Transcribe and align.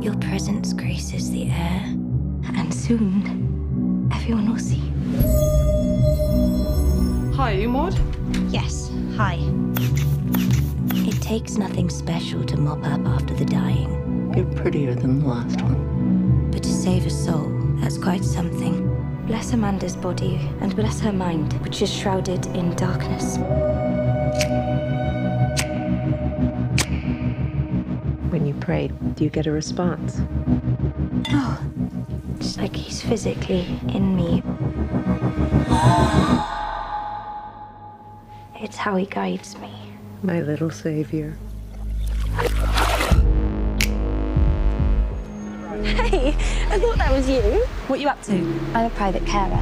Your 0.00 0.16
presence 0.16 0.72
graces 0.72 1.30
the 1.30 1.50
air, 1.50 1.82
and 2.56 2.72
soon 2.72 4.08
everyone 4.12 4.50
will 4.50 4.58
see. 4.58 4.82
Hi, 7.36 7.52
you 7.52 7.68
Maud? 7.68 7.98
Yes, 8.50 8.90
hi. 9.16 9.38
It 11.06 11.20
takes 11.20 11.56
nothing 11.58 11.90
special 11.90 12.42
to 12.44 12.56
mop 12.56 12.84
up 12.84 13.04
after 13.06 13.34
the 13.34 13.44
dying, 13.44 14.32
You're 14.34 14.46
prettier 14.62 14.94
than 14.94 15.20
the 15.20 15.28
last 15.28 15.60
one. 15.60 16.48
but 16.50 16.62
to 16.62 16.72
save 16.72 17.04
a 17.06 17.10
soul, 17.10 17.50
that's 17.80 17.98
quite 17.98 18.24
something. 18.24 18.86
Bless 19.26 19.52
Amanda's 19.52 19.96
body 19.96 20.36
and 20.60 20.74
bless 20.74 20.98
her 21.00 21.12
mind, 21.12 21.52
which 21.62 21.82
is 21.82 21.92
shrouded 21.92 22.46
in 22.46 22.74
darkness. 22.74 23.36
When 28.30 28.46
you 28.46 28.54
pray, 28.54 28.92
do 29.14 29.24
you 29.24 29.30
get 29.30 29.48
a 29.48 29.50
response? 29.50 30.20
Oh, 31.30 31.60
it's 32.36 32.56
like 32.56 32.76
he's 32.76 33.02
physically 33.02 33.66
in 33.88 34.14
me. 34.14 34.40
It's 38.62 38.76
how 38.76 38.94
he 38.94 39.06
guides 39.06 39.58
me. 39.58 39.72
My 40.22 40.40
little 40.42 40.70
savior. 40.70 41.36
Hey, 45.82 46.36
I 46.70 46.78
thought 46.78 46.98
that 46.98 47.10
was 47.10 47.28
you. 47.28 47.40
What 47.88 47.98
you 47.98 48.08
up 48.08 48.22
to? 48.22 48.34
I'm 48.74 48.86
a 48.86 48.90
private 48.90 49.26
carer. 49.26 49.60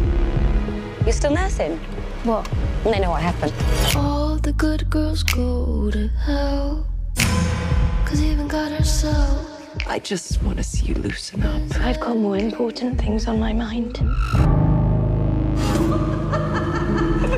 You're 1.04 1.12
still 1.14 1.32
nursing? 1.32 1.78
What? 2.24 2.46
They 2.84 3.00
know 3.00 3.10
what 3.10 3.22
happened. 3.22 3.54
All 3.96 4.36
the 4.36 4.52
good 4.52 4.90
girls 4.90 5.22
go 5.22 5.90
to 5.90 6.08
hell. 6.08 6.86
Cause 8.08 8.22
even 8.22 8.48
God 8.48 8.72
herself. 8.72 9.46
I 9.86 9.98
just 9.98 10.42
want 10.42 10.56
to 10.56 10.64
see 10.64 10.86
you 10.86 10.94
loosen 10.94 11.42
up. 11.42 11.60
I've 11.82 12.00
got 12.00 12.16
more 12.16 12.38
important 12.38 12.98
things 12.98 13.28
on 13.28 13.38
my 13.38 13.52
mind. 13.52 13.96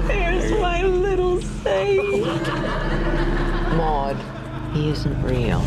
There's 0.07 0.53
my 0.61 0.85
little 0.85 1.43
saint. 1.43 2.47
Maud, 3.77 4.17
he 4.73 4.91
isn't 4.91 5.21
real. 5.25 5.61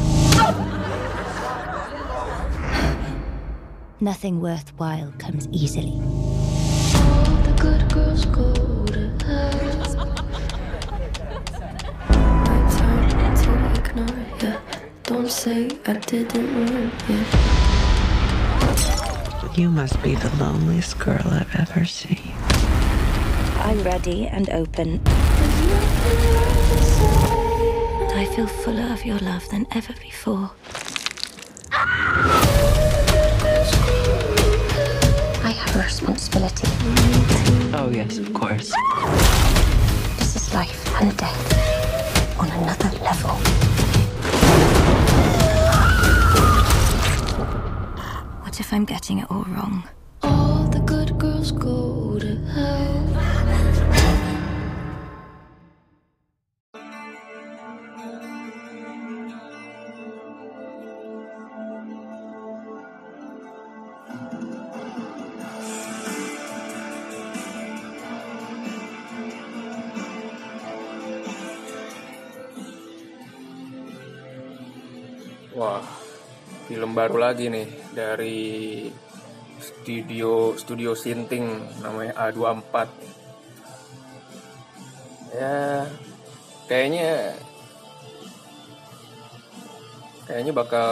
Nothing 4.00 4.40
worthwhile 4.40 5.12
comes 5.18 5.50
easily. 5.52 6.02
All 14.46 14.60
the 15.04 15.14
good 15.14 15.24
girls 15.24 15.46
go 15.46 15.54
to 15.54 15.60
hell. 15.60 15.84
My 15.84 15.84
turn 15.84 15.84
to 15.84 15.84
ignore 15.84 15.84
ya. 15.84 15.84
Don't 15.84 15.84
say 15.84 15.84
I 15.86 15.94
didn't 15.94 16.50
warn 16.56 16.92
ya. 17.10 17.24
You 19.56 19.70
must 19.70 20.02
be 20.02 20.16
the 20.16 20.30
loneliest 20.38 20.98
girl 21.00 21.22
I've 21.26 21.56
ever 21.56 21.86
seen. 21.86 22.34
I'm 23.60 23.84
ready 23.84 24.28
and 24.28 24.50
open. 24.50 25.02
And 28.02 28.20
I 28.20 28.26
feel 28.36 28.48
fuller 28.48 28.92
of 28.94 29.06
your 29.06 29.20
love 29.20 29.48
than 29.50 29.68
ever 29.72 29.94
before. 30.02 30.52
I 35.44 35.52
have 35.52 35.76
a 35.76 35.80
responsibility. 35.80 36.68
Oh, 37.76 37.90
yes, 37.94 38.18
of 38.18 38.34
course. 38.34 38.74
This 40.18 40.36
is 40.36 40.54
life 40.54 41.02
and 41.02 41.16
death 41.18 42.40
on 42.40 42.50
another 42.52 42.90
level. 43.00 43.63
If 48.64 48.72
I'm 48.72 48.86
getting 48.86 49.20
it 49.20 49.30
all 49.30 49.44
wrong? 49.50 49.84
All 50.22 50.64
the 50.70 50.80
good 50.80 51.20
girls 51.20 51.52
go 51.52 52.18
to 52.18 52.36
hell. 52.54 52.83
Film 76.74 76.98
baru 76.98 77.22
lagi 77.22 77.54
nih 77.54 77.94
dari 77.94 78.42
studio 79.62 80.58
studio 80.58 80.98
Sinting 80.98 81.46
namanya 81.86 82.18
A24. 82.18 82.74
Ya, 85.38 85.86
kayaknya 86.66 87.38
kayaknya 90.26 90.54
bakal 90.58 90.90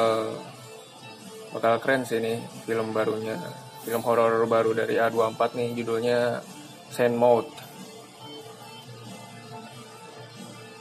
bakal 1.49 1.81
keren 1.81 2.05
sih 2.05 2.21
nih 2.21 2.37
film 2.69 2.93
barunya. 2.93 3.41
Film 3.81 4.05
horor 4.05 4.45
baru 4.45 4.77
dari 4.77 5.01
A24 5.01 5.41
nih 5.57 5.69
judulnya 5.81 6.45
Sand 6.93 7.17
Mode. 7.17 7.49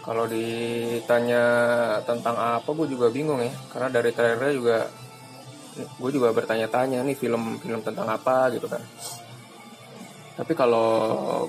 Kalau 0.00 0.24
ditanya 0.24 1.44
tentang 2.08 2.36
apa, 2.36 2.68
gue 2.72 2.88
juga 2.88 3.12
bingung 3.12 3.40
ya. 3.44 3.52
Karena 3.68 3.88
dari 3.92 4.10
trailernya 4.16 4.54
juga, 4.56 4.78
gue 5.76 6.10
juga 6.10 6.32
bertanya-tanya 6.32 7.04
nih 7.04 7.16
film-film 7.16 7.80
tentang 7.84 8.08
apa 8.08 8.48
gitu 8.56 8.66
kan. 8.66 8.80
Tapi 10.40 10.52
kalau 10.56 10.88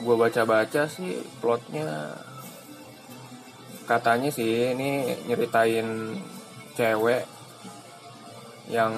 gue 0.03 0.15
baca-baca 0.19 0.83
sih 0.91 1.23
plotnya 1.39 2.11
katanya 3.87 4.27
sih 4.27 4.75
ini 4.75 5.15
nyeritain 5.27 6.19
cewek 6.75 7.23
yang 8.67 8.91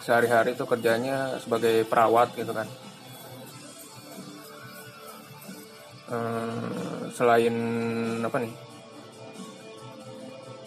sehari-hari 0.00 0.56
tuh 0.56 0.64
kerjanya 0.64 1.36
sebagai 1.40 1.84
perawat 1.84 2.32
gitu 2.32 2.52
kan. 2.56 2.68
Eh, 6.10 6.99
selain 7.10 7.54
apa 8.22 8.38
nih 8.40 8.54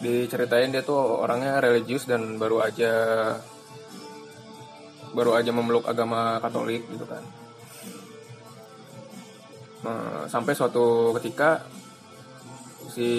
diceritain 0.03 0.67
dia 0.67 0.83
tuh 0.83 0.99
orangnya 0.99 1.63
religius 1.63 2.03
dan 2.03 2.35
baru 2.35 2.59
aja 2.59 2.91
baru 5.15 5.39
aja 5.39 5.55
memeluk 5.55 5.87
agama 5.87 6.41
Katolik 6.43 6.83
gitu 6.91 7.07
kan. 7.07 7.23
Eh, 9.83 10.23
sampai 10.27 10.53
suatu 10.57 11.15
ketika 11.15 11.63
si 12.91 13.09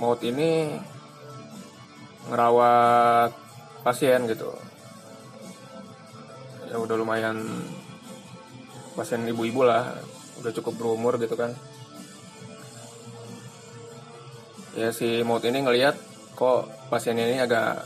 maut 0.00 0.22
ini 0.24 0.72
ngerawat 2.32 3.34
pasien 3.84 4.24
gitu. 4.30 4.48
Ya 6.72 6.80
udah 6.80 6.96
lumayan 6.96 7.44
pasien 8.96 9.28
ibu-ibu 9.28 9.60
lah 9.66 9.92
udah 10.40 10.52
cukup 10.56 10.74
berumur 10.80 11.20
gitu 11.20 11.36
kan 11.36 11.52
ya 14.72 14.88
si 14.92 15.20
maut 15.24 15.44
ini 15.44 15.60
ngelihat 15.60 15.96
kok 16.32 16.88
pasien 16.88 17.18
ini 17.20 17.40
agak 17.40 17.82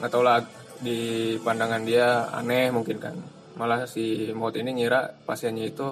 nggak 0.00 0.10
tahu 0.12 0.22
lah 0.24 0.44
di 0.76 1.32
pandangan 1.40 1.82
dia 1.88 2.28
aneh 2.32 2.68
mungkin 2.68 3.00
kan. 3.00 3.16
Malah 3.56 3.88
si 3.88 4.32
maut 4.36 4.52
ini 4.56 4.76
ngira 4.76 5.24
pasiennya 5.24 5.64
itu 5.64 5.88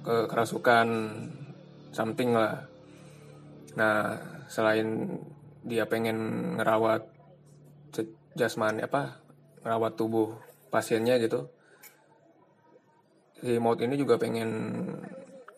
ke 0.00 0.24
kerasukan 0.24 0.88
something 1.92 2.32
lah. 2.32 2.64
Nah 3.76 4.16
selain 4.48 5.20
dia 5.60 5.84
pengen 5.84 6.16
ngerawat 6.56 7.04
jasmani 8.38 8.86
apa 8.86 9.18
ngerawat 9.66 9.92
tubuh 9.98 10.38
pasiennya 10.70 11.18
gitu 11.18 11.50
si 13.42 13.58
maut 13.58 13.82
ini 13.82 13.98
juga 13.98 14.14
pengen 14.14 14.50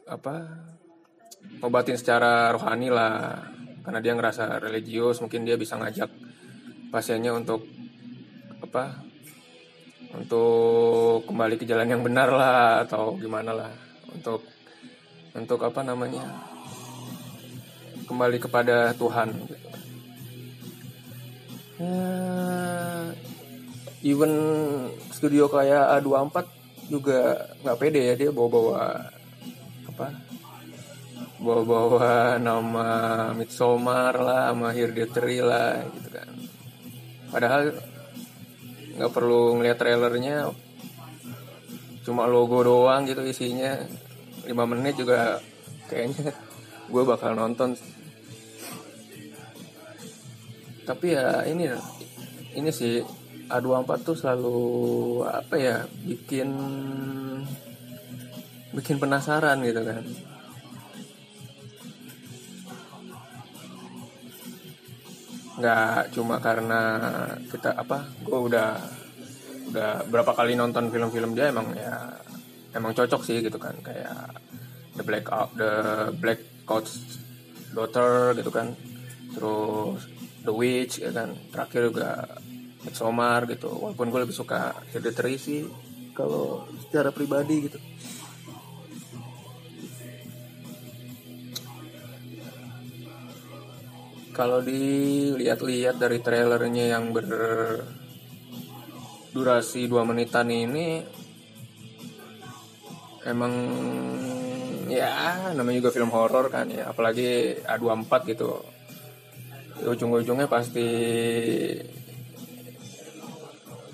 apa 0.08 0.48
obatin 1.60 2.00
secara 2.00 2.48
rohani 2.56 2.88
lah 2.88 3.44
karena 3.90 4.06
dia 4.06 4.14
ngerasa 4.14 4.62
religius 4.62 5.18
mungkin 5.18 5.42
dia 5.42 5.58
bisa 5.58 5.74
ngajak 5.74 6.06
pasiennya 6.94 7.34
untuk 7.34 7.66
apa 8.62 9.02
untuk 10.14 11.26
kembali 11.26 11.58
ke 11.58 11.66
jalan 11.66 11.90
yang 11.90 12.06
benar 12.06 12.30
lah 12.30 12.86
atau 12.86 13.18
gimana 13.18 13.50
lah 13.50 13.74
untuk 14.14 14.46
untuk 15.34 15.58
apa 15.66 15.82
namanya 15.82 16.22
kembali 18.06 18.38
kepada 18.38 18.94
Tuhan 18.94 19.34
gitu. 19.34 19.56
even 24.06 24.32
studio 25.10 25.50
kayak 25.50 25.98
A24 25.98 26.46
juga 26.94 27.18
nggak 27.66 27.78
pede 27.82 28.00
ya 28.06 28.14
dia 28.14 28.30
bawa-bawa 28.30 29.02
apa 29.90 30.14
bawa-bawa 31.40 32.36
nama 32.36 32.88
Midsommar 33.32 34.12
lah 34.20 34.52
sama 34.52 34.76
Hereditary 34.76 35.40
lah 35.40 35.80
gitu 35.88 36.08
kan. 36.12 36.30
Padahal 37.32 37.62
nggak 39.00 39.12
perlu 39.16 39.56
ngeliat 39.56 39.80
trailernya 39.80 40.52
cuma 42.04 42.28
logo 42.28 42.60
doang 42.60 43.08
gitu 43.08 43.24
isinya. 43.24 43.80
5 44.44 44.52
menit 44.72 45.00
juga 45.00 45.40
kayaknya 45.88 46.36
gue 46.92 47.02
bakal 47.08 47.32
nonton. 47.32 47.72
Tapi 50.84 51.06
ya 51.16 51.48
ini 51.48 51.72
ini 52.52 52.68
sih 52.68 53.00
A24 53.48 53.90
tuh 54.04 54.16
selalu 54.16 54.60
apa 55.24 55.54
ya 55.56 55.76
bikin 56.04 56.50
bikin 58.70 58.96
penasaran 59.02 59.58
gitu 59.66 59.82
kan 59.82 60.04
nggak 65.60 66.16
cuma 66.16 66.40
karena 66.40 66.80
kita 67.52 67.76
apa 67.76 68.08
gue 68.24 68.38
udah 68.50 68.80
udah 69.70 69.90
berapa 70.08 70.32
kali 70.34 70.58
nonton 70.58 70.90
film-film 70.90 71.36
dia 71.36 71.52
emang 71.52 71.70
ya 71.76 72.18
emang 72.74 72.96
cocok 72.96 73.22
sih 73.22 73.44
gitu 73.44 73.60
kan. 73.60 73.76
Kayak 73.84 74.40
the 74.96 75.04
black 75.04 75.28
out 75.30 75.52
the 75.54 75.72
black 76.16 76.40
coach 76.64 76.90
daughter 77.76 78.34
gitu 78.34 78.50
kan. 78.50 78.74
Terus 79.36 80.08
the 80.42 80.52
witch 80.52 81.04
ya 81.04 81.12
kan. 81.12 81.36
Terakhir 81.52 81.92
juga 81.92 82.40
Midsommar 82.82 83.44
gitu. 83.46 83.70
Walaupun 83.70 84.08
gue 84.10 84.20
lebih 84.24 84.34
suka 84.34 84.74
Hereditary 84.90 85.36
sih 85.36 85.68
kalau 86.16 86.66
secara 86.88 87.14
pribadi 87.14 87.70
gitu 87.70 87.78
kalau 94.30 94.62
dilihat-lihat 94.62 95.98
dari 95.98 96.18
trailernya 96.22 96.94
yang 96.96 97.10
berdurasi 97.12 97.90
2 99.90 100.08
menitan 100.08 100.48
ini 100.50 101.02
emang 103.26 103.52
ya 104.90 105.52
namanya 105.54 105.84
juga 105.84 105.94
film 105.94 106.10
horor 106.10 106.50
kan 106.50 106.66
ya 106.70 106.90
apalagi 106.90 107.60
A24 107.62 108.12
gitu. 108.32 108.64
Ujung-ujungnya 109.80 110.44
pasti 110.44 110.88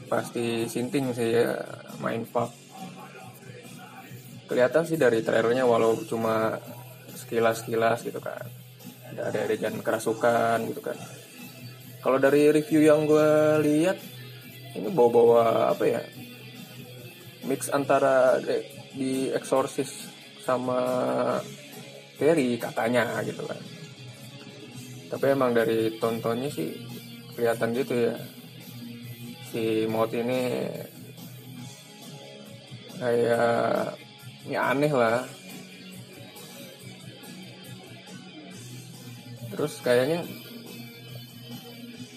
pasti 0.07 0.71
sinting 0.71 1.15
sih 1.15 1.35
ya 1.35 1.59
main 1.99 2.23
pub 2.27 2.51
kelihatan 4.47 4.87
sih 4.87 4.95
dari 4.95 5.23
trailernya 5.23 5.67
walau 5.67 5.99
cuma 6.07 6.63
sekilas-sekilas 7.19 8.07
gitu 8.07 8.23
kan 8.23 8.47
ada 9.13 9.23
ada 9.31 9.39
adegan 9.47 9.79
kerasukan 9.83 10.59
gitu 10.71 10.81
kan. 10.83 10.99
Kalau 12.03 12.19
dari 12.23 12.51
review 12.55 12.87
yang 12.87 13.07
gue 13.07 13.31
lihat 13.67 13.99
ini 14.79 14.89
bawa-bawa 14.93 15.75
apa 15.75 15.85
ya? 15.87 16.03
Mix 17.47 17.71
antara 17.71 18.43
di 18.95 19.31
Exorcist 19.31 20.11
sama 20.43 20.79
Terry 22.19 22.59
katanya 22.59 23.23
gitu 23.23 23.43
kan. 23.47 23.59
Tapi 25.07 25.25
emang 25.31 25.55
dari 25.55 25.95
tontonnya 26.03 26.51
sih 26.51 26.75
kelihatan 27.35 27.71
gitu 27.75 27.95
ya. 28.11 28.15
Si 29.51 29.87
Maut 29.87 30.11
ini 30.11 30.67
kayak 32.99 33.95
ya 34.47 34.61
aneh 34.73 34.91
lah 34.91 35.23
terus 39.57 39.81
kayaknya 39.81 40.23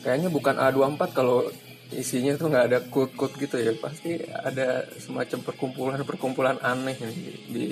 kayaknya 0.03 0.29
bukan 0.29 0.55
A24 0.59 1.01
kalau 1.15 1.47
isinya 1.89 2.37
tuh 2.37 2.53
nggak 2.53 2.65
ada 2.69 2.79
quote-quote 2.85 3.39
gitu 3.39 3.55
ya. 3.57 3.73
Pasti 3.79 4.19
ada 4.27 4.85
semacam 4.99 5.39
perkumpulan-perkumpulan 5.47 6.61
aneh 6.61 6.99
di, 6.99 7.25
di 7.49 7.65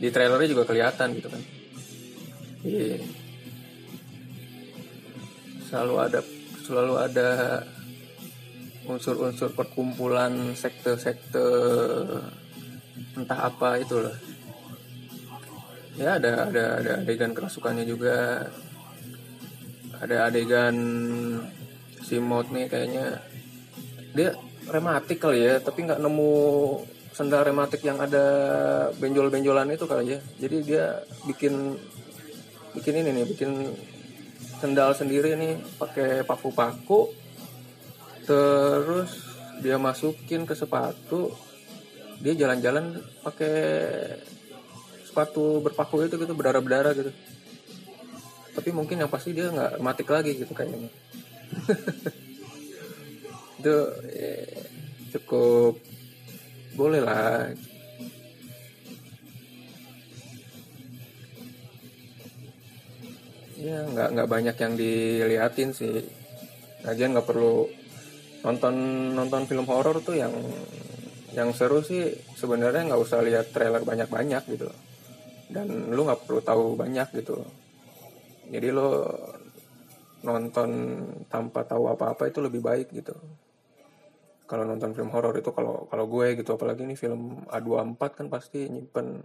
di 0.00 0.08
trailernya 0.08 0.48
juga 0.54 0.64
kelihatan 0.64 1.18
gitu 1.18 1.28
kan. 1.28 1.42
Iya 2.64 3.02
selalu 5.70 5.94
ada 6.02 6.20
selalu 6.66 6.94
ada 6.98 7.28
unsur-unsur 8.90 9.54
perkumpulan 9.54 10.58
sekte-sekte 10.58 11.46
entah 13.14 13.40
apa 13.46 13.78
itulah. 13.78 14.18
Ya 15.94 16.18
ada 16.18 16.50
ada 16.50 16.64
ada 16.82 16.92
adegan 17.06 17.30
kerasukannya 17.30 17.86
juga 17.86 18.50
ada 20.00 20.32
adegan 20.32 20.76
si 22.00 22.16
Maud 22.16 22.48
nih 22.50 22.66
kayaknya. 22.66 23.20
Dia 24.16 24.34
rematik 24.66 25.20
kali 25.20 25.44
ya 25.44 25.60
tapi 25.60 25.84
nggak 25.84 26.00
nemu 26.00 26.32
sendal 27.12 27.42
rematik 27.44 27.84
yang 27.84 28.00
ada 28.00 28.24
benjol-benjolan 28.96 29.76
itu 29.76 29.84
kali 29.84 30.16
ya. 30.16 30.18
Jadi 30.40 30.56
dia 30.64 31.04
bikin 31.28 31.76
bikin 32.72 32.94
ini 33.04 33.10
nih 33.12 33.24
bikin 33.28 33.50
sendal 34.56 34.96
sendiri 34.96 35.36
nih 35.36 35.60
pakai 35.76 36.24
paku-paku. 36.24 37.12
Terus 38.24 39.10
dia 39.60 39.76
masukin 39.76 40.48
ke 40.48 40.56
sepatu. 40.56 41.28
Dia 42.20 42.36
jalan-jalan 42.36 43.00
pakai 43.24 43.56
sepatu 45.04 45.58
berpaku 45.60 46.06
itu 46.06 46.14
gitu 46.16 46.32
berdarah-berdarah 46.32 46.92
gitu 46.94 47.10
tapi 48.50 48.74
mungkin 48.74 48.98
yang 48.98 49.10
pasti 49.10 49.30
dia 49.30 49.50
nggak 49.50 49.78
matik 49.78 50.10
lagi 50.10 50.34
gitu 50.34 50.50
kayaknya. 50.50 50.90
Itu 53.60 53.76
ya, 54.10 54.34
cukup 55.14 55.78
boleh 56.74 57.00
lah. 57.02 57.52
Ya 63.60 63.84
nggak 63.84 64.08
nggak 64.16 64.30
banyak 64.30 64.56
yang 64.56 64.74
diliatin 64.74 65.70
sih. 65.76 66.00
Lagian 66.82 67.12
nggak 67.12 67.28
perlu 67.28 67.68
nonton 68.40 68.74
nonton 69.12 69.44
film 69.44 69.68
horor 69.68 70.00
tuh 70.00 70.16
yang 70.16 70.32
yang 71.36 71.52
seru 71.54 71.84
sih 71.84 72.10
sebenarnya 72.34 72.90
nggak 72.90 73.02
usah 73.04 73.22
lihat 73.22 73.52
trailer 73.52 73.84
banyak-banyak 73.84 74.42
gitu. 74.48 74.66
Dan 75.52 75.92
lu 75.92 76.08
nggak 76.08 76.24
perlu 76.24 76.40
tahu 76.42 76.74
banyak 76.74 77.20
gitu 77.20 77.44
jadi 78.50 78.74
lo 78.74 79.06
nonton 80.20 80.70
tanpa 81.32 81.64
tahu 81.64 81.88
apa-apa 81.88 82.28
itu 82.28 82.44
lebih 82.44 82.60
baik 82.60 82.92
gitu. 82.92 83.16
Kalau 84.44 84.66
nonton 84.66 84.92
film 84.92 85.14
horor 85.14 85.32
itu 85.38 85.54
kalau 85.54 85.86
kalau 85.86 86.10
gue 86.10 86.34
gitu 86.42 86.58
apalagi 86.58 86.82
ini 86.82 86.98
film 86.98 87.46
A24 87.48 88.02
kan 88.18 88.26
pasti 88.26 88.66
nyimpen 88.66 89.22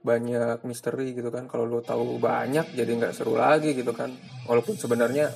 banyak 0.00 0.64
misteri 0.64 1.12
gitu 1.12 1.28
kan. 1.28 1.46
Kalau 1.46 1.68
lo 1.68 1.84
tahu 1.84 2.16
banyak 2.16 2.72
jadi 2.72 2.88
nggak 2.88 3.14
seru 3.14 3.36
lagi 3.36 3.76
gitu 3.76 3.92
kan. 3.92 4.10
Walaupun 4.48 4.74
sebenarnya 4.80 5.30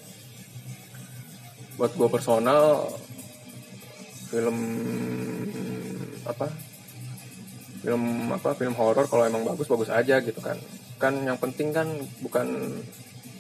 buat 1.77 1.93
gue 1.95 2.09
personal 2.09 2.89
film 4.33 4.59
apa? 6.25 6.49
Film 7.85 8.03
apa? 8.33 8.51
Film 8.57 8.75
horor 8.75 9.07
kalau 9.07 9.29
emang 9.29 9.45
bagus 9.45 9.69
bagus 9.69 9.93
aja 9.93 10.19
gitu 10.25 10.41
kan. 10.41 10.57
Kan 10.97 11.23
yang 11.23 11.37
penting 11.37 11.71
kan 11.71 11.87
bukan 12.25 12.49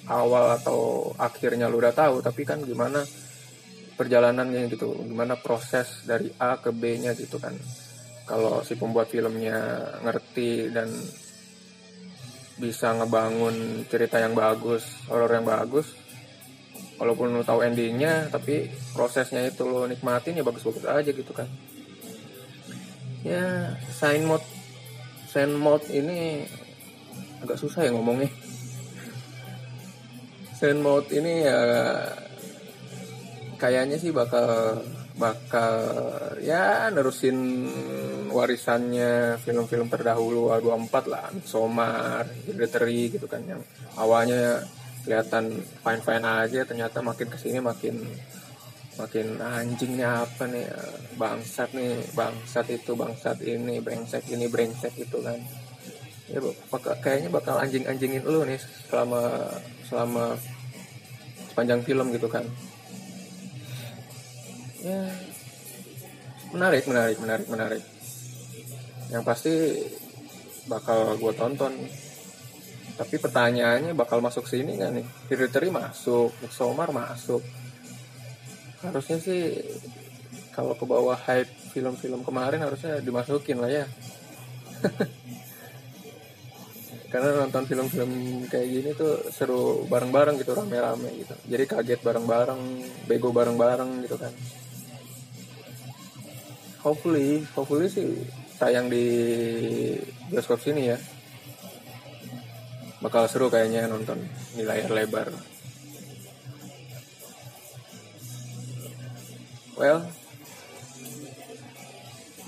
awal 0.08 0.56
atau 0.56 1.12
akhirnya 1.20 1.68
lu 1.68 1.78
udah 1.78 1.92
tahu 1.92 2.24
tapi 2.24 2.42
kan 2.48 2.64
gimana 2.64 3.04
perjalanannya 3.98 4.70
gitu 4.72 4.94
gimana 5.04 5.34
proses 5.36 6.06
dari 6.06 6.30
A 6.38 6.56
ke 6.62 6.70
B 6.70 7.02
nya 7.02 7.12
gitu 7.18 7.36
kan. 7.36 7.52
Kalau 8.28 8.60
si 8.60 8.76
pembuat 8.76 9.08
filmnya 9.08 9.58
ngerti 10.04 10.68
dan 10.70 10.92
bisa 12.58 12.92
ngebangun 12.94 13.86
cerita 13.86 14.18
yang 14.18 14.34
bagus 14.34 14.82
horor 15.06 15.30
yang 15.30 15.46
bagus 15.46 15.94
walaupun 16.98 17.30
lu 17.30 17.46
tahu 17.46 17.62
endingnya 17.62 18.26
tapi 18.26 18.66
prosesnya 18.90 19.46
itu 19.46 19.62
lo 19.62 19.86
nikmatin 19.86 20.34
ya 20.34 20.44
bagus-bagus 20.44 20.84
aja 20.86 21.10
gitu 21.10 21.32
kan. 21.34 21.48
Ya 23.26 23.74
sign 23.90 24.26
mode 24.28 24.46
sign 25.30 25.54
mode 25.58 25.86
ini 25.90 26.46
agak 27.42 27.58
susah 27.58 27.86
ya 27.86 27.90
ngomongnya 27.94 28.30
Sand 30.58 30.82
Mode 30.82 31.14
ini 31.14 31.46
ya 31.46 31.62
kayaknya 33.62 33.94
sih 33.94 34.10
bakal 34.10 34.82
bakal 35.14 35.78
ya 36.42 36.90
nerusin 36.90 37.38
warisannya 38.34 39.38
film-film 39.38 39.86
terdahulu 39.86 40.50
A24 40.50 40.94
lah 41.06 41.30
Somar, 41.46 42.26
Hereditary 42.46 43.14
gitu 43.14 43.30
kan 43.30 43.46
yang 43.46 43.62
awalnya 43.94 44.66
kelihatan 45.06 45.62
fine-fine 45.62 46.26
aja 46.26 46.66
ternyata 46.66 47.06
makin 47.06 47.30
ke 47.30 47.38
sini 47.38 47.62
makin 47.62 48.02
makin 48.98 49.38
anjingnya 49.38 50.26
apa 50.26 50.50
nih 50.50 50.66
bangsat 51.14 51.70
nih 51.70 52.02
bangsat 52.18 52.66
itu 52.74 52.98
bangsat 52.98 53.38
ini 53.46 53.78
brengsek 53.78 54.26
ini 54.34 54.50
brengsek 54.50 54.98
itu 54.98 55.22
kan 55.22 55.38
ya 56.28 56.40
bakal, 56.68 56.92
kayaknya 57.00 57.30
bakal 57.32 57.56
anjing-anjingin 57.56 58.25
lu 58.25 58.44
nih 58.44 58.61
selama 58.88 59.49
selama 59.88 60.25
sepanjang 61.49 61.80
film 61.85 62.12
gitu 62.12 62.28
kan. 62.28 62.44
Ya 64.85 65.08
menarik 66.52 66.85
menarik 66.85 67.16
menarik 67.18 67.47
menarik. 67.49 67.82
Yang 69.08 69.25
pasti 69.25 69.54
bakal 70.68 71.16
gue 71.16 71.32
tonton. 71.32 71.73
Tapi 72.99 73.14
pertanyaannya 73.14 73.94
bakal 73.94 74.18
masuk 74.18 74.44
sini 74.44 74.75
nggak 74.76 74.92
nih? 74.94 75.06
Hereditary 75.32 75.70
masuk 75.70 76.35
Midsommar 76.44 76.90
masuk. 76.92 77.40
Harusnya 78.85 79.18
sih 79.23 79.42
kalau 80.58 80.75
ke 80.75 80.82
bawah 80.82 81.14
hype 81.14 81.47
film-film 81.70 82.26
kemarin 82.26 82.58
harusnya 82.58 82.99
dimasukin 82.99 83.62
lah 83.62 83.70
ya 83.70 83.87
karena 87.08 87.40
nonton 87.40 87.64
film-film 87.64 88.44
kayak 88.52 88.68
gini 88.68 88.90
tuh 88.92 89.32
seru 89.32 89.88
bareng-bareng 89.88 90.36
gitu 90.36 90.52
rame-rame 90.52 91.08
gitu. 91.24 91.34
Jadi 91.48 91.64
kaget 91.64 92.00
bareng-bareng 92.04 92.60
bego 93.08 93.32
bareng-bareng 93.32 94.04
gitu 94.04 94.20
kan. 94.20 94.32
Hopefully 96.84 97.48
hopefully 97.56 97.88
sih 97.88 98.28
tayang 98.60 98.92
di 98.92 99.04
bioskop 100.28 100.60
sini 100.60 100.92
ya. 100.92 100.98
Bakal 103.00 103.24
seru 103.32 103.48
kayaknya 103.48 103.88
nonton 103.88 104.20
di 104.52 104.68
layar 104.68 104.92
lebar. 104.92 105.32
Well 109.80 110.04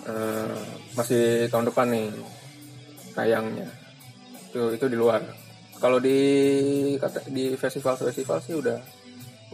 eh, 0.04 0.58
masih 0.98 1.48
tahun 1.48 1.72
depan 1.72 1.86
nih 1.88 2.08
tayangnya 3.16 3.70
itu 4.50 4.74
itu 4.74 4.86
di 4.90 4.98
luar. 4.98 5.22
Kalau 5.78 6.02
di 6.02 6.18
kata 6.98 7.24
di 7.30 7.54
festival 7.54 7.94
festival 7.94 8.42
sih 8.42 8.58
udah 8.58 8.78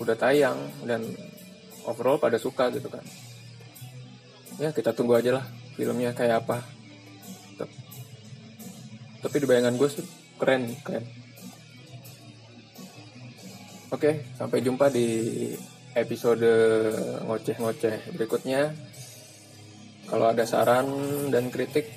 udah 0.00 0.16
tayang 0.16 0.56
dan 0.88 1.04
overall 1.84 2.16
pada 2.16 2.40
suka 2.40 2.72
gitu 2.72 2.88
kan. 2.88 3.04
Ya 4.56 4.72
kita 4.72 4.96
tunggu 4.96 5.20
aja 5.20 5.36
lah 5.36 5.44
filmnya 5.76 6.16
kayak 6.16 6.48
apa. 6.48 6.64
Tep- 7.60 7.78
tapi 9.20 9.36
di 9.36 9.46
bayangan 9.46 9.76
gue 9.76 9.88
sih 9.92 10.04
keren 10.40 10.72
keren. 10.80 11.04
Oke 13.92 14.24
sampai 14.34 14.64
jumpa 14.64 14.88
di 14.88 15.06
episode 15.92 16.48
ngoceh-ngoceh 17.28 18.16
berikutnya. 18.16 18.72
Kalau 20.08 20.32
ada 20.32 20.48
saran 20.48 20.88
dan 21.28 21.52
kritik 21.52 21.92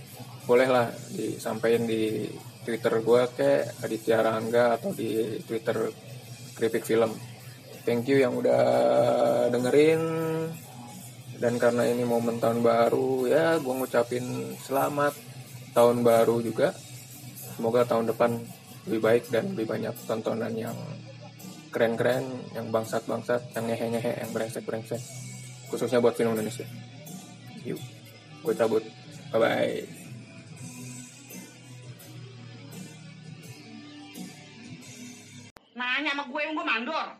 bolehlah 0.49 0.89
disampaikan 1.13 1.85
di 1.85 2.25
Twitter 2.69 3.01
gue 3.01 3.21
ke 3.33 3.51
Aditya 3.81 4.21
Rangga 4.21 4.77
atau 4.77 4.93
di 4.93 5.41
Twitter 5.41 5.89
Kripik 6.53 6.85
Film. 6.85 7.09
Thank 7.81 8.13
you 8.13 8.21
yang 8.21 8.37
udah 8.37 8.61
dengerin 9.49 10.03
dan 11.41 11.57
karena 11.57 11.89
ini 11.89 12.05
momen 12.05 12.37
tahun 12.37 12.61
baru 12.61 13.25
ya 13.25 13.57
gue 13.57 13.73
ngucapin 13.73 14.53
selamat 14.61 15.17
tahun 15.73 16.05
baru 16.05 16.45
juga. 16.45 16.77
Semoga 17.57 17.89
tahun 17.89 18.13
depan 18.13 18.37
lebih 18.85 19.01
baik 19.01 19.23
dan 19.33 19.57
lebih 19.57 19.65
banyak 19.65 19.95
tontonan 20.05 20.53
yang 20.53 20.77
keren-keren, 21.73 22.53
yang 22.53 22.69
bangsat-bangsat, 22.69 23.57
yang 23.57 23.65
ngehe-ngehe, 23.65 24.13
yang 24.21 24.29
brengsek-brengsek. 24.29 25.01
Khususnya 25.73 25.97
buat 25.97 26.13
film 26.13 26.37
Indonesia. 26.37 26.65
Yuk, 27.65 27.81
gue 28.45 28.53
cabut. 28.53 28.85
Bye-bye. 29.33 29.98
Gue 36.55 36.63
mandor. 36.63 37.18